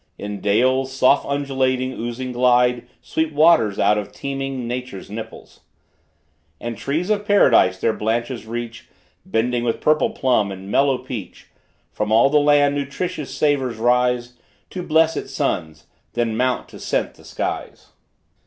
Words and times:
In 0.17 0.41
dales, 0.41 0.91
soft 0.91 1.27
undulating, 1.27 1.91
oozing 1.93 2.31
glide 2.31 2.87
Sweet 3.03 3.31
waters, 3.33 3.77
out 3.77 3.99
of 3.99 4.11
teeming 4.11 4.67
nature's 4.67 5.11
nipples; 5.11 5.59
And 6.59 6.75
trees 6.75 7.11
of 7.11 7.23
Paradise 7.27 7.79
their 7.79 7.93
branches 7.93 8.47
reach, 8.47 8.89
Bending 9.27 9.63
with 9.63 9.79
purple 9.79 10.09
plum 10.09 10.51
and 10.51 10.71
mellow 10.71 10.97
peach. 10.97 11.49
From 11.91 12.11
all 12.11 12.31
the 12.31 12.39
land 12.39 12.73
nutritious 12.73 13.31
savors 13.31 13.77
rise, 13.77 14.33
To 14.71 14.81
bless 14.81 15.15
its 15.15 15.35
sons, 15.35 15.85
then 16.13 16.35
mount 16.35 16.67
to 16.69 16.79
scent 16.79 17.13
the 17.13 17.23
skies. 17.23 17.91